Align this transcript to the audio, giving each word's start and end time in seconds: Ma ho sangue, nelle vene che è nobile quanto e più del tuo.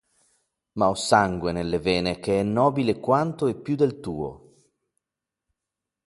Ma 0.77 0.87
ho 0.89 0.95
sangue, 0.95 1.51
nelle 1.51 1.77
vene 1.77 2.19
che 2.19 2.39
è 2.39 2.41
nobile 2.43 2.99
quanto 2.99 3.45
e 3.45 3.53
più 3.53 3.75
del 3.75 3.99
tuo. 3.99 4.49